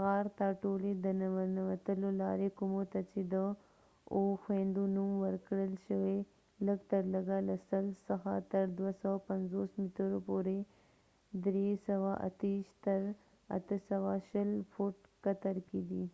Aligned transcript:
غار 0.00 0.26
ته 0.38 0.46
ټولي 0.62 0.92
د 1.04 1.06
ننوتلو 1.20 2.08
لاري 2.22 2.48
کومو 2.58 2.82
ته 2.92 3.00
چي 3.10 3.20
د 3.32 3.34
اوو 4.14 4.32
خويندو” 4.42 4.82
نوم 4.94 5.10
ورکړل 5.24 5.72
شوي، 5.86 6.18
لږترلږه 6.66 7.38
له 7.48 7.54
100 7.68 7.80
څخه 8.08 8.30
تر 8.52 8.64
250 8.78 9.80
مترو 9.82 10.18
پورې 10.28 10.56
328 11.44 12.84
تر 12.84 13.00
820 13.56 14.72
فټ 14.72 14.96
قطر 15.24 15.56
کې 15.68 15.80
دي۔ 15.88 16.04